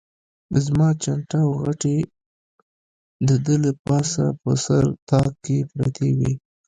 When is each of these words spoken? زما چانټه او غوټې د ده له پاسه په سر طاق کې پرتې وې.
زما 0.65 0.89
چانټه 1.03 1.39
او 1.45 1.51
غوټې 1.61 1.97
د 3.27 3.29
ده 3.45 3.55
له 3.63 3.71
پاسه 3.85 4.23
په 4.41 4.51
سر 4.63 4.83
طاق 5.09 5.31
کې 5.45 5.57
پرتې 5.71 6.09
وې. 6.17 6.31